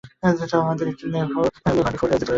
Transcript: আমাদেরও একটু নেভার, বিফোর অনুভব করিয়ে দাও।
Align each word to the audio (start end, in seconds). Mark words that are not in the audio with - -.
আমাদেরও 0.59 0.91
একটু 0.93 1.05
নেভার, 1.07 1.47
বিফোর 1.55 1.73
অনুভব 1.73 1.95
করিয়ে 1.99 2.19
দাও। 2.19 2.27